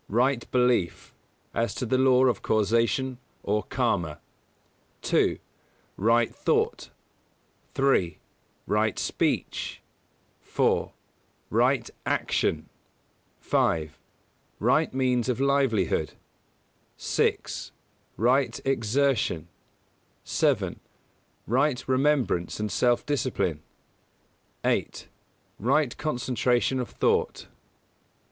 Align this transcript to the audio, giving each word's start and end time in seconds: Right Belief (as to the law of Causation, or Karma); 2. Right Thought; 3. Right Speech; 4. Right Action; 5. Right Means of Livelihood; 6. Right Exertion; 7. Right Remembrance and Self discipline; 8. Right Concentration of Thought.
Right 0.09 0.49
Belief 0.49 1.13
(as 1.53 1.75
to 1.75 1.85
the 1.85 1.99
law 1.99 2.25
of 2.25 2.41
Causation, 2.41 3.19
or 3.43 3.61
Karma); 3.61 4.17
2. 5.03 5.37
Right 5.95 6.33
Thought; 6.33 6.89
3. 7.75 8.17
Right 8.65 8.97
Speech; 8.97 9.79
4. 10.39 10.91
Right 11.51 11.87
Action; 12.03 12.67
5. 13.41 13.99
Right 14.59 14.91
Means 14.91 15.29
of 15.29 15.39
Livelihood; 15.39 16.13
6. 16.97 17.71
Right 18.17 18.59
Exertion; 18.65 19.49
7. 20.23 20.79
Right 21.45 21.87
Remembrance 21.87 22.59
and 22.59 22.71
Self 22.71 23.05
discipline; 23.05 23.61
8. 24.63 25.07
Right 25.59 25.95
Concentration 25.95 26.79
of 26.79 26.89
Thought. 26.89 27.45